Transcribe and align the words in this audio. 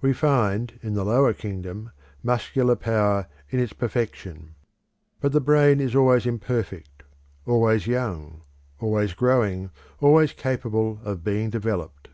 We 0.00 0.14
find 0.14 0.72
in 0.82 0.94
the 0.94 1.04
lower 1.04 1.34
kingdom 1.34 1.90
muscular 2.22 2.76
power 2.76 3.26
in 3.50 3.60
its 3.60 3.74
perfection; 3.74 4.54
but 5.20 5.32
the 5.32 5.38
brain 5.42 5.82
is 5.82 5.94
always 5.94 6.24
imperfect, 6.24 7.02
always 7.44 7.86
young, 7.86 8.40
always 8.80 9.12
growing, 9.12 9.68
always 10.00 10.32
capable 10.32 10.98
of 11.04 11.22
being 11.22 11.50
developed. 11.50 12.08